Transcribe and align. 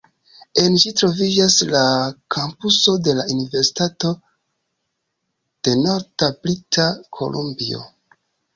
En 0.59 0.77
ĝi 0.83 0.91
troviĝas 1.01 1.57
la 1.73 1.83
kampuso 2.37 2.95
de 3.09 3.15
la 3.21 3.27
Universitato 3.35 4.15
de 5.69 5.77
Norda 5.85 6.33
Brita 6.43 6.91
Kolumbio. 7.21 7.87